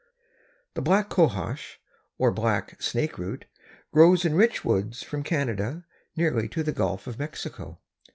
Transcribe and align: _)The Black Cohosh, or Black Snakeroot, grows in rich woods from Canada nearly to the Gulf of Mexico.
_)The 0.73 0.81
Black 0.81 1.09
Cohosh, 1.11 1.77
or 2.17 2.31
Black 2.31 2.81
Snakeroot, 2.81 3.45
grows 3.93 4.25
in 4.25 4.33
rich 4.33 4.65
woods 4.65 5.03
from 5.03 5.21
Canada 5.21 5.85
nearly 6.15 6.49
to 6.49 6.63
the 6.63 6.71
Gulf 6.73 7.05
of 7.05 7.19
Mexico. 7.19 7.77